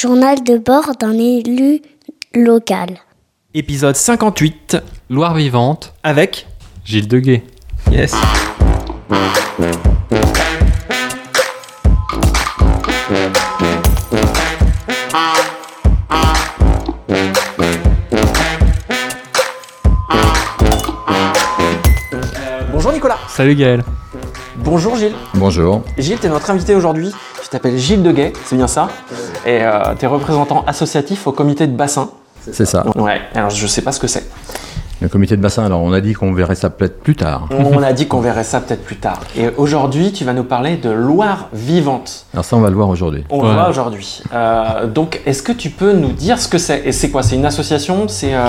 [0.00, 1.82] journal de bord d'un élu
[2.34, 2.96] local.
[3.52, 4.78] Épisode 58,
[5.10, 6.46] Loire vivante, avec
[6.86, 7.44] Gilles Deguet.
[7.92, 8.14] Yes.
[22.72, 23.18] Bonjour Nicolas.
[23.28, 23.84] Salut Gaël.
[24.56, 25.12] Bonjour Gilles.
[25.34, 25.82] Bonjour.
[25.98, 27.12] Gilles, tu es notre invité aujourd'hui.
[27.42, 28.88] Tu t'appelles Gilles Deguet, c'est bien ça?
[29.46, 29.60] Et
[29.98, 32.10] tu es représentant associatif au comité de bassin.
[32.52, 32.84] C'est ça.
[32.96, 34.24] Ouais, alors je sais pas ce que c'est.
[35.02, 37.48] Le comité de bassin, alors on a dit qu'on verrait ça peut-être plus tard.
[37.50, 39.20] On a dit qu'on verrait ça peut-être plus tard.
[39.34, 42.26] Et aujourd'hui, tu vas nous parler de Loire vivante.
[42.34, 43.24] Alors ça, on va le voir aujourd'hui.
[43.30, 43.48] On Ouais.
[43.48, 44.22] le voit aujourd'hui.
[44.34, 46.82] Euh, donc, est-ce que tu peux nous dire ce que c'est?
[46.84, 47.22] Et c'est quoi?
[47.22, 48.08] C'est une association?
[48.08, 48.44] C'est euh,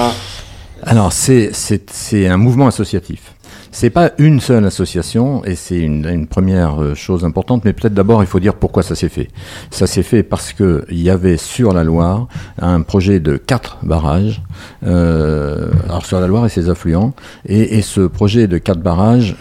[0.86, 3.34] Alors c'est c'est c'est un mouvement associatif.
[3.74, 7.94] C'est pas une seule association et c'est une, une première euh, chose importante, mais peut-être
[7.94, 9.30] d'abord il faut dire pourquoi ça s'est fait.
[9.70, 12.28] Ça s'est fait parce que il y avait sur la Loire
[12.60, 14.42] un projet de quatre barrages,
[14.86, 17.14] euh, alors sur la Loire et ses affluents,
[17.46, 19.38] et, et ce projet de quatre barrages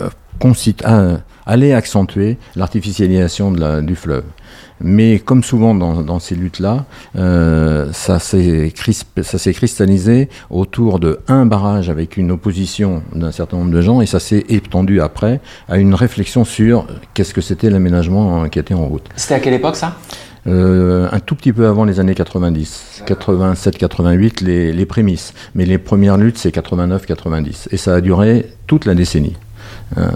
[0.00, 4.24] euh, consiste à allait accentuer l'artificialisation la- du fleuve.
[4.82, 8.72] Mais comme souvent dans, dans ces luttes-là, euh, ça s'est
[9.52, 14.20] cristallisé autour de un barrage avec une opposition d'un certain nombre de gens et ça
[14.20, 19.06] s'est étendu après à une réflexion sur qu'est-ce que c'était l'aménagement qui était en route.
[19.16, 19.96] C'était à quelle époque ça?
[20.46, 25.34] Euh, un tout petit peu avant les années 90, 87-88, les, les prémices.
[25.54, 27.68] Mais les premières luttes, c'est 89-90.
[27.72, 29.36] Et ça a duré toute la décennie.
[29.98, 30.10] Euh.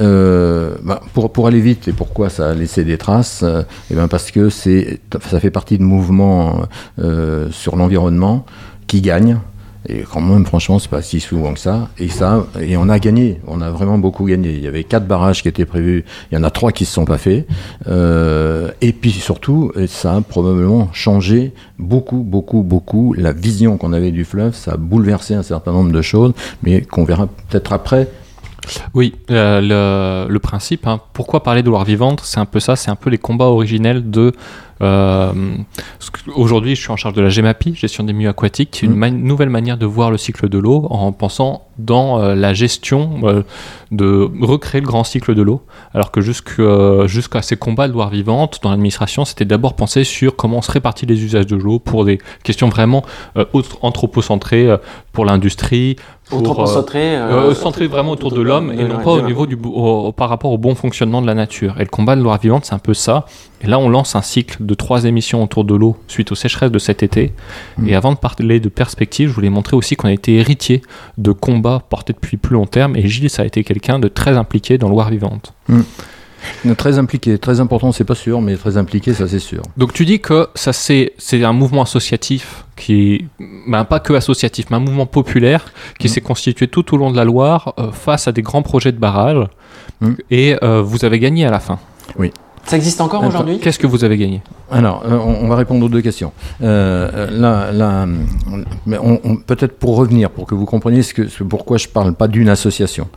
[0.00, 3.94] Euh, bah, pour, pour aller vite et pourquoi ça a laissé des traces euh, eh
[3.94, 6.62] ben Parce que ça fait partie de mouvements
[6.98, 8.46] euh, sur l'environnement
[8.86, 9.38] qui gagnent.
[9.86, 11.90] Et quand même, franchement, c'est pas si souvent que ça.
[11.98, 13.42] Et ça, et on a gagné.
[13.46, 14.54] On a vraiment beaucoup gagné.
[14.54, 16.06] Il y avait quatre barrages qui étaient prévus.
[16.32, 17.46] Il y en a trois qui se sont pas faits.
[17.86, 24.24] Et puis surtout, ça a probablement changé beaucoup, beaucoup, beaucoup la vision qu'on avait du
[24.24, 24.54] fleuve.
[24.54, 28.08] Ça a bouleversé un certain nombre de choses, mais qu'on verra peut-être après.
[28.94, 32.20] Oui, euh, le, principe, hein, pourquoi parler de Loire vivante?
[32.24, 34.32] C'est un peu ça, c'est un peu les combats originels de.
[34.82, 35.32] Euh,
[36.36, 38.94] Aujourd'hui, je suis en charge de la GEMAPI, gestion des milieux aquatiques, qui est une
[38.94, 43.20] ma- nouvelle manière de voir le cycle de l'eau en pensant dans euh, la gestion
[43.24, 43.42] euh,
[43.90, 45.62] de recréer le grand cycle de l'eau.
[45.92, 46.20] Alors que
[46.60, 50.62] euh, jusqu'à ces combats de Loire vivante, dans l'administration, c'était d'abord penser sur comment on
[50.62, 53.04] se répartit les usages de l'eau pour des questions vraiment
[53.36, 53.44] euh,
[53.82, 54.76] anthropocentrées euh,
[55.12, 55.96] pour l'industrie.
[56.28, 59.58] pour, euh, Anthropocentré euh, centré vraiment autour de l'homme et non pas au niveau du
[59.64, 61.74] au- par rapport au bon fonctionnement de la nature.
[61.78, 63.26] Et le combat de Loire vivante, c'est un peu ça.
[63.62, 66.70] Et là, on lance un cycle de trois émissions autour de l'eau suite aux sécheresses
[66.70, 67.32] de cet été.
[67.78, 67.88] Mm.
[67.88, 70.82] Et avant de parler de perspective, je voulais montrer aussi qu'on a été héritier
[71.18, 72.96] de combats portés depuis plus long terme.
[72.96, 75.52] Et Gilles, ça a été quelqu'un de très impliqué dans Loire vivante.
[76.76, 79.62] Très impliqué, très important, c'est pas sûr, mais très impliqué, ça c'est sûr.
[79.78, 83.24] Donc tu dis que ça c'est un mouvement associatif qui
[83.66, 85.64] ben, pas que associatif mais un mouvement populaire
[85.98, 86.12] qui Mhm.
[86.12, 88.98] s'est constitué tout au long de la Loire euh, face à des grands projets de
[88.98, 89.46] barrage
[90.02, 90.16] Mhm.
[90.30, 91.78] et euh, vous avez gagné à la fin.
[92.66, 93.58] Ça existe encore Attends, aujourd'hui?
[93.60, 94.40] Qu'est-ce que vous avez gagné?
[94.70, 96.32] Alors, euh, on, on va répondre aux deux questions.
[96.62, 98.06] Euh, euh, là, là,
[98.86, 101.88] mais on- on- peut-être pour revenir, pour que vous compreniez ce que, ce- pourquoi je
[101.88, 103.08] parle pas d'une association.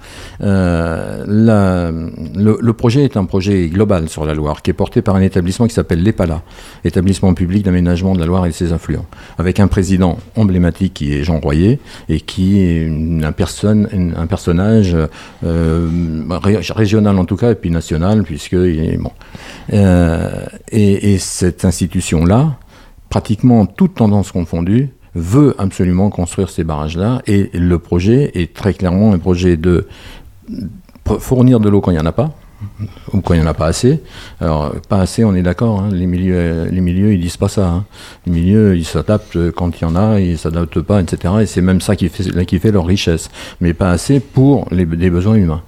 [0.42, 5.02] Euh, la- le, le projet est un projet global sur la Loire, qui est porté
[5.02, 6.42] par un établissement qui s'appelle l'EPALA,
[6.84, 9.06] établissement public d'aménagement de la Loire et de ses affluents,
[9.38, 11.80] avec un président emblématique qui est Jean Royer
[12.10, 14.96] et qui est une, un, personne, une- un personnage
[15.46, 15.88] euh,
[16.44, 19.12] ré- régional en tout cas et puis national puisque il est bon.
[19.74, 22.58] Euh, et, et cette institution-là,
[23.10, 27.22] pratiquement toute tendance confondue, veut absolument construire ces barrages-là.
[27.28, 29.88] Et le projet est très clairement un projet de
[31.20, 32.32] fournir de l'eau quand il n'y en a pas,
[33.14, 34.02] ou quand il n'y en a pas assez.
[34.40, 37.68] Alors, pas assez, on est d'accord, hein, les, milieux, les milieux, ils disent pas ça.
[37.68, 37.86] hein.
[38.26, 41.34] Les milieux, ils s'adaptent quand il y en a, ils s'adaptent pas, etc.
[41.42, 43.30] Et c'est même ça qui fait, qui fait leur richesse.
[43.62, 45.62] Mais pas assez pour les besoins humains.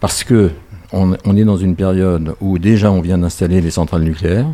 [0.00, 0.50] Parce que
[0.94, 4.46] on, est dans une période où déjà on vient d'installer les centrales nucléaires.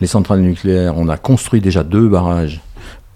[0.00, 2.60] Les centrales nucléaires, on a construit déjà deux barrages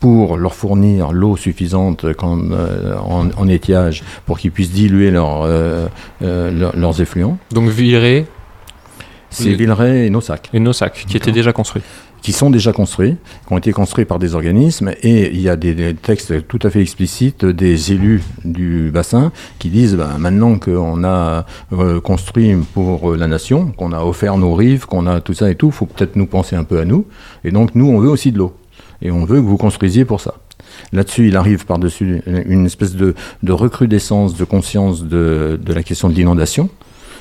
[0.00, 5.86] pour leur fournir l'eau suffisante euh, en, étiage pour qu'ils puissent diluer euh,
[6.22, 7.38] euh, leur- leurs effluents.
[7.52, 8.26] Donc Viré
[9.32, 9.54] C'est Oui.
[9.54, 11.82] Villeray et Nossac, et Nossac qui étaient déjà construits.
[12.20, 15.56] qui sont déjà construits, qui ont été construits par des organismes, et il y a
[15.56, 20.58] des, des textes tout à fait explicites des élus du bassin qui disent ben, maintenant
[20.58, 25.20] qu'on a euh, construit pour euh, la nation, qu'on a offert nos rives, qu'on a
[25.20, 27.06] tout ça et tout, faut peut-être nous penser un peu à nous,
[27.42, 28.54] et donc nous on veut aussi de l'eau,
[29.00, 30.34] et on veut que vous construisiez pour ça.
[30.92, 36.08] Là-dessus, il arrive par-dessus une espèce de, de recrudescence de conscience de, de la question
[36.08, 36.68] de l'inondation.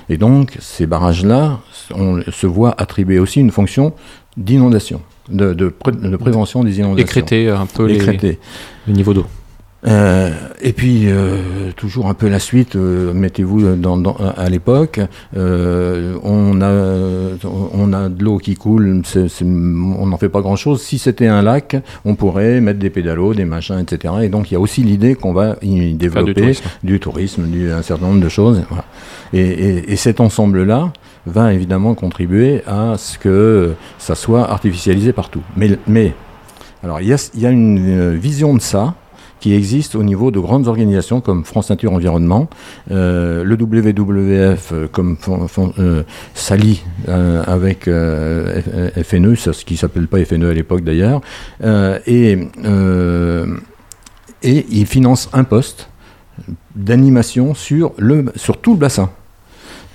[0.09, 1.59] Et donc, ces barrages-là,
[1.95, 3.94] on se voit attribuer aussi une fonction
[4.38, 5.01] d'inondation.
[5.30, 7.03] de, de pré- de prévention des inondations.
[7.06, 8.39] Écréter un peu les, Écréter.
[8.88, 9.25] le niveau d'eau.
[9.88, 10.30] Euh,
[10.62, 12.75] et puis euh, toujours un peu la suite.
[12.75, 15.00] euh, Mettez-vous dans, dans- à l'époque,
[15.36, 17.36] euh, on a
[17.74, 19.01] on a de l'eau qui coule.
[19.06, 20.81] c'est- c'est- on n'en fait pas grand-chose.
[20.83, 21.75] Si c'était un lac,
[22.06, 24.13] on pourrait mettre des pédalos, des machins, etc.
[24.22, 26.63] Et donc il y a aussi l'idée qu'on va y du développer tourisme.
[26.84, 28.62] du tourisme, du- un certain nombre de choses.
[28.69, 28.86] voilà.
[29.34, 30.94] Et, et- et cet ensemble-là
[31.25, 35.42] va évidemment contribuer à ce que ça soit artificialisé partout.
[35.57, 36.13] Mais, mais
[36.84, 38.94] alors il y a, y a une euh, vision de ça
[39.42, 42.48] qui existe au niveau de grandes organisations comme France Nature Environnement,
[42.92, 45.18] euh, le WWF euh, comme
[45.80, 46.04] euh,
[47.46, 51.22] avec FNE, ce qui s'appelle pas FNE à l'époque d'ailleurs,
[52.06, 52.38] et,
[54.44, 55.90] et ils financent un poste
[56.76, 57.94] d'animation sur,
[58.36, 59.10] sur tout le bassin.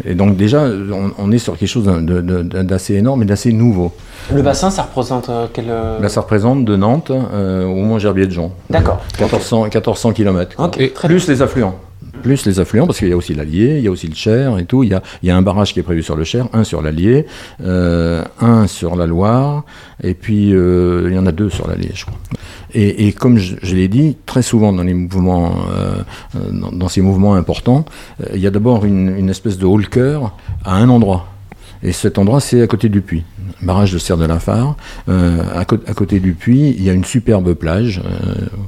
[0.04, 3.52] Et donc déjà, on, on est sur quelque chose de- de- d'assez énorme et d'assez
[3.52, 3.92] nouveau.
[4.32, 5.66] Le bassin, ça représente euh, quel.
[5.68, 8.52] euh, Là, ça représente de Nantes euh, au Mont-Gerbier-de-Jean.
[8.70, 9.00] D'accord.
[9.18, 10.56] 1400, 1400 km.
[10.62, 11.16] Ok, Et très bien.
[11.16, 11.76] Plus les affluents.
[12.22, 14.58] Plus les affluents, parce qu'il y a aussi l'Allier, il y a aussi le Cher
[14.58, 14.82] et tout.
[14.82, 16.64] Il y a, il y a un barrage qui est prévu sur le Cher, un
[16.64, 17.26] sur l'Allier,
[17.64, 19.64] euh, un sur la Loire,
[20.02, 22.18] et puis euh, il y en a deux sur l'Allier, je crois.
[22.78, 26.02] Et, comme je, l'ai dit, très souvent dans les mouvements, euh,
[26.52, 27.86] dans, ces mouvements importants,
[28.20, 31.26] euh, il y a d'abord une, espèce de haut cœur à un endroit.
[31.82, 33.24] Et cet endroit, c'est à côté du puits,
[33.62, 34.76] barrage de Serre de la Phare.
[35.08, 38.02] Euh, à, cô- à côté du puits, il y a une superbe plage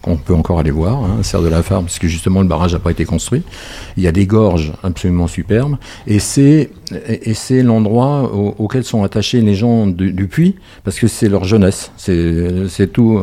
[0.08, 2.72] qu'on peut encore aller voir, hein, Serre de la Phare, parce que justement le barrage
[2.72, 3.42] n'a pas été construit.
[3.96, 5.76] Il y a des gorges absolument superbes,
[6.06, 6.70] et c'est
[7.08, 11.44] et, c'est l'endroit au- auquel sont attachés les gens du, puits, parce que c'est leur
[11.44, 13.20] jeunesse, c'est tout.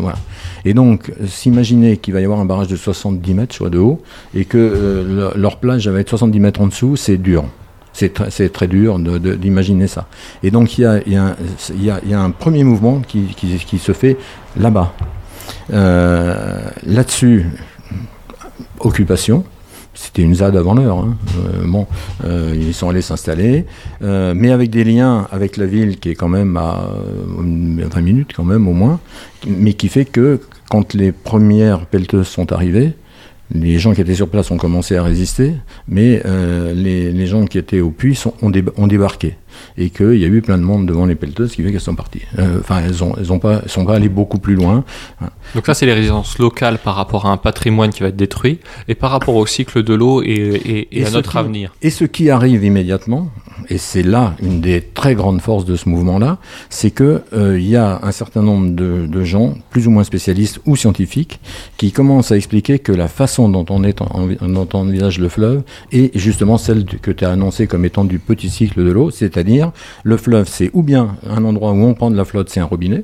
[0.66, 4.02] Et donc, s'imaginer qu'il va y avoir un barrage de 70 mètres, soit de haut,
[4.36, 7.46] et que euh, leur- plage va être 70 mètres en dessous, c'est dur.
[7.94, 10.06] C'est très, dur d'imaginer ça.
[10.44, 14.18] Et donc il y a, un- premier mouvement qui se fait
[14.60, 14.94] là-bas.
[15.74, 17.46] Euh, Là-dessus,
[18.80, 19.44] occupation.
[19.96, 20.98] C'était une ZAD avant l'heure.
[21.00, 21.16] hein.
[21.38, 21.84] Euh,
[22.26, 23.66] euh, ils sont allés s'installer,
[24.02, 26.90] mais avec des liens avec la ville qui est quand même à
[27.40, 29.00] euh, 20 minutes quand même au moins,
[29.48, 32.94] mais qui fait que quand les premières pelleteuses sont arrivées,
[33.54, 35.54] les gens qui étaient sur place ont commencé à résister,
[35.88, 36.22] mais
[36.74, 39.36] les, gens qui étaient au puits ont débarqué.
[39.78, 41.82] Et qu'il y a eu plein de monde devant les pelleteuses, ce qui fait qu'elles
[41.82, 42.22] sont parties.
[42.40, 44.84] Euh, Enfin, elles ont, elles ont pas, elles sont pas allées beaucoup plus loin.
[45.54, 48.60] Donc ça, c'est les résidences locales par rapport à un patrimoine qui va être détruit
[48.88, 51.74] et par rapport au cycle de l'eau et, et- et Et à notre qui- avenir.
[51.82, 53.30] Et ce qui arrive immédiatement,
[53.70, 56.38] et c'est là une des très grandes forces de ce mouvement-là,
[56.70, 60.04] c'est que euh, il y a un certain nombre de, de gens, plus ou moins
[60.04, 61.40] spécialistes ou scientifiques,
[61.78, 65.30] qui commencent à expliquer que la façon dont on, est en- dont on envisage le
[65.30, 65.62] fleuve
[65.92, 69.45] est justement celle que tu as annoncée comme étant du petit cycle de l'eau, c'est-à-dire
[70.04, 72.66] le fleuve, c'est ou bien un endroit où on prend de la flotte, c'est un
[72.66, 73.04] robinet,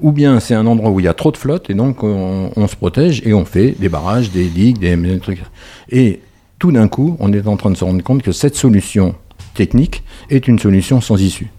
[0.00, 2.66] ou bien c'est un endroit où il y a trop de flotte et donc on,
[2.66, 5.42] se protège et on fait des barrages, des digues, des, trucs.
[5.90, 6.20] Et
[6.58, 9.14] tout d'un coup, on est en train de se rendre compte que cette solution
[9.54, 11.50] technique est une solution sans issue.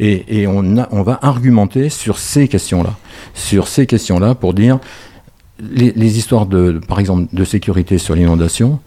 [0.00, 2.96] Et, on va argumenter sur ces questions-là,
[3.34, 4.78] sur ces questions-là pour dire
[5.58, 8.78] les, les histoires de, par exemple, de sécurité sur l'inondation,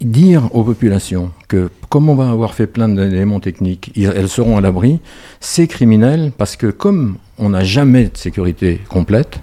[0.00, 4.60] dire aux populations que comme on va avoir fait plein d'éléments techniques, elles seront à
[4.60, 5.00] l'abri,
[5.40, 9.40] c'est criminel parce que comme on n'a jamais de sécurité complète,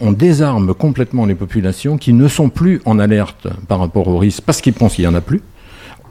[0.00, 4.42] on désarme complètement les populations qui ne sont plus en alerte par rapport aux risques
[4.44, 5.40] parce qu'ils pensent qu'il n'y en a plus.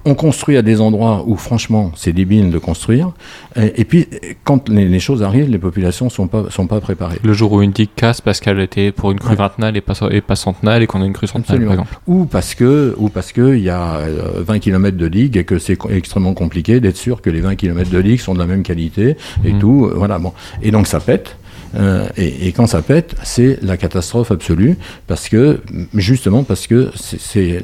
[0.05, 3.11] On construit à des endroits où, franchement, c'est débile de construire.
[3.55, 4.07] Et, et puis,
[4.43, 7.19] quand les, les choses arrivent, les populations ne sont pas, sont pas préparées.
[7.23, 9.35] Le jour où une digue casse parce qu'elle était pour une crue Ouais.
[9.37, 11.75] vingtenale et pas, et pas centenale et qu'on a une crue centenale, Absolument.
[11.75, 11.99] par exemple.
[12.07, 15.45] Ou parce que, ou parce que il y a euh, 20 km de digue et
[15.45, 18.45] que c'est extrêmement compliqué d'être sûr que les 20 km de digue sont de la
[18.45, 19.59] même qualité et Mhm.
[19.59, 19.85] tout.
[19.89, 20.33] euh, Voilà, bon.
[20.61, 21.37] Et donc ça pète.
[21.75, 24.77] Euh, et, et quand ça pète, c'est la catastrophe absolue
[25.07, 25.59] parce que
[25.95, 27.63] justement parce que c'est- c'est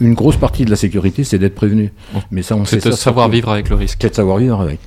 [0.00, 1.92] une grosse partie de la sécurité, c'est d'être prévenu.
[2.30, 3.34] Mais ça, on sait C'est de ça savoir surtout.
[3.36, 3.98] vivre avec le risque.
[4.00, 4.78] Quel savoir vivre avec.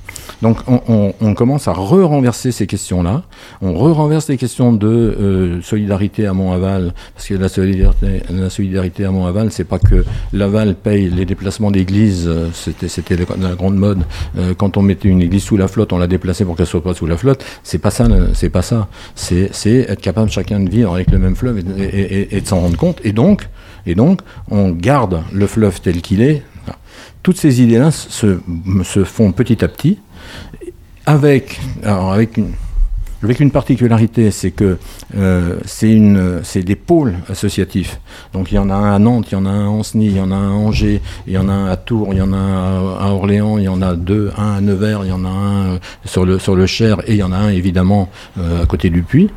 [0.42, 3.22] Donc on, on- on commence à re-renverser ces questions-là.
[3.62, 9.04] On re-renverse les questions de euh, solidarité à Mont-Aval, parce que la solidarité, la solidarité
[9.04, 13.76] à Mont-Aval, c'est pas que l'Aval paye les déplacements d'église, euh, c'était c'était la, grande
[13.76, 14.02] mode.
[14.38, 16.82] Euh, quand on mettait une église sous la flotte, on la déplaçait pour qu'elle soit
[16.82, 17.44] pas sous la flotte.
[17.62, 18.88] C'est pas ça, c'est pas ça.
[19.14, 23.00] C'est être capable chacun de vivre avec le même fleuve et, de s'en rendre compte.
[23.04, 23.48] Et donc,
[23.86, 26.42] et donc, on garde le fleuve tel qu'il est.
[27.22, 28.38] Toutes ces idées-là se,
[28.82, 29.98] se font petit à petit
[31.06, 32.38] avec, alors avec
[33.24, 34.78] avec une particularité, c'est que
[35.16, 37.98] euh, c'est des pôles associatifs.
[38.32, 40.06] Donc il y en a un à Nantes, il y en a un à Ancenis,
[40.06, 42.18] il y en a un à Angers, il y en a un à Tours, il
[42.18, 45.08] y en a un à Orléans, il y en a deux, un à Nevers, il
[45.08, 47.36] y en a un euh, sur le sur le Cher et il y en a
[47.36, 49.30] un évidemment euh, à côté du Puy.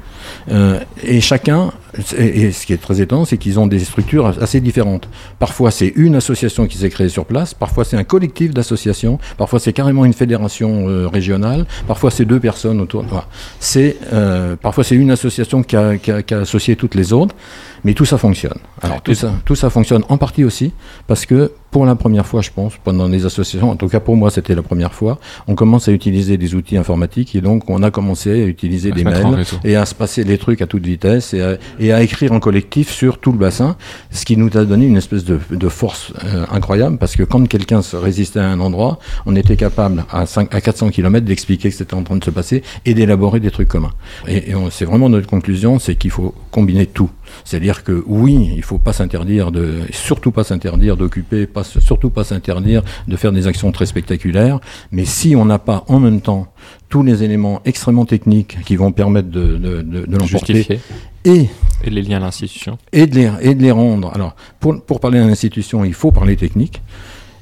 [0.51, 1.71] Euh, et chacun,
[2.17, 5.09] et, et ce qui est très étonnant, c'est qu'ils ont des structures assez différentes.
[5.39, 9.59] Parfois, c'est une association qui s'est créée sur place, parfois c'est un collectif d'associations, parfois
[9.59, 13.03] c'est carrément une fédération euh, régionale, parfois c'est deux personnes autour.
[13.03, 13.27] Voilà.
[13.59, 17.13] C'est euh, parfois c'est une association qui a, qui, a, qui a, associé toutes les
[17.13, 17.35] autres,
[17.83, 18.57] mais tout ça fonctionne.
[18.81, 20.73] Alors tout ça, tout ça fonctionne en partie aussi
[21.07, 24.15] parce que pour la première fois, je pense, pendant les associations, en tout cas pour
[24.15, 27.83] moi c'était la première fois, on commence à utiliser des outils informatiques et donc on
[27.83, 30.83] a commencé à utiliser À des mails et à se passer les trucs à toute
[30.83, 33.75] vitesse et à, et à écrire en collectif sur tout le bassin,
[34.09, 37.47] ce qui nous a donné une espèce de, de force euh, incroyable parce que quand
[37.47, 41.69] quelqu'un se résistait à un endroit, on était capable à, 5, à 400 km d'expliquer
[41.69, 43.93] que c'était en train de se passer et d'élaborer des trucs communs.
[44.27, 47.11] Et, c'est vraiment notre conclusion, c'est qu'il faut combiner tout.
[47.43, 52.23] C'est-à-dire que oui, il faut pas s'interdire de, surtout pas s'interdire d'occuper, pas, surtout pas
[52.23, 54.59] s'interdire de faire des actions très spectaculaires,
[54.91, 56.47] mais si on n'a pas en même temps
[56.89, 60.79] tous les éléments extrêmement techniques qui vont permettre de, de, de, de l'emporter Justifié.
[61.25, 61.49] et
[61.83, 62.77] Et les liens à l'institution.
[62.93, 64.11] et de les, et de les rendre.
[64.15, 66.81] Alors, pour, pour parler à l'institution, il faut parler technique.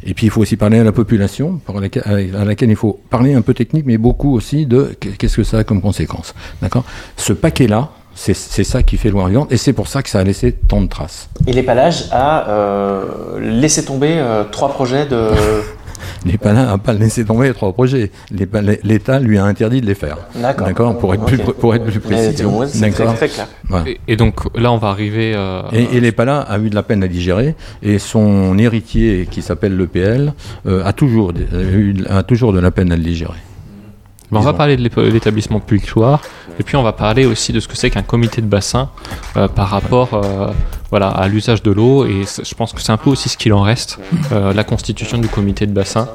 [0.08, 2.04] Et puis, il faut aussi parler à la population, pour laquelle,
[2.36, 5.60] à laquelle il faut parler un peu technique, mais beaucoup aussi de qu'est-ce que ça
[5.60, 6.36] a comme conséquence.
[6.62, 6.84] D'accord?
[7.18, 10.24] Ce paquet-là, c'est ça qui fait loi vivante, et c'est pour ça que ça a
[10.24, 11.30] laissé tant de traces.
[11.48, 13.04] Et l'épalage a euh,
[13.40, 15.30] laissé tomber euh, trois projets de.
[16.26, 18.12] L'EPALA n'a pas laissé tomber les trois projets.
[18.84, 20.18] L'État lui a interdit de les faire.
[20.36, 20.68] D'accord.
[20.68, 20.98] D'accord?
[20.98, 21.28] Pour être Ok.
[21.28, 22.44] plus, pour être plus précis.
[22.46, 23.16] ouais, c'est très, D'accord?
[23.16, 23.48] très clair.
[23.70, 23.90] Voilà.
[23.90, 25.34] Et, et donc là, on va arriver.
[25.36, 29.78] euh, Et, et a eu de la peine à digérer, et son héritier, qui s'appelle
[29.78, 30.34] l'EPL,
[30.68, 33.34] euh, a, toujours, a, eu- a toujours de la peine à le digérer.
[34.32, 34.82] Bon, on va parler de
[35.12, 36.22] l'établissement public Loire,
[36.60, 38.90] et puis on va parler aussi de ce que c'est qu'un comité de bassin
[39.38, 40.48] euh, par rapport euh,
[40.92, 43.52] voilà, à l'usage de l'eau, et je pense que c'est un peu aussi ce qu'il
[43.54, 43.98] en reste,
[44.32, 46.08] euh, la constitution du comité de bassin,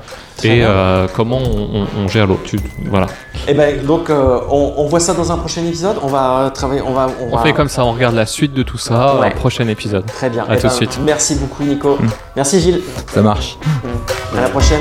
[0.43, 2.41] et euh, comment on, on- on gère l'eau.
[2.87, 3.07] Voilà.
[3.49, 5.97] Et ben donc euh, on, on voit ça dans un prochain épisode.
[6.03, 6.81] On va travailler.
[6.83, 7.09] On va.
[7.21, 9.29] On, On va- fait comme ça, on regarde la suite de tout ça Ouais.
[9.29, 10.07] au prochain épisode.
[10.07, 10.45] Très bien.
[10.49, 10.99] À Eh tout de ben, suite.
[11.05, 11.99] Merci beaucoup Nico.
[12.37, 12.81] Merci Gilles.
[13.13, 13.59] Ça marche.
[14.37, 14.81] À la prochaine.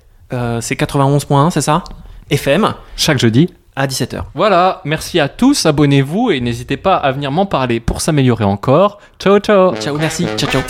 [0.61, 1.83] c'est 91.1, c'est ça?
[2.29, 3.49] FM chaque jeudi.
[3.75, 4.23] à 17h.
[4.35, 8.99] Voilà, merci à tous, abonnez-vous et n'hésitez pas à venir m'en parler pour s'améliorer encore.
[9.19, 10.25] Ciao ciao Ciao, merci.
[10.37, 10.61] Ciao, ciao.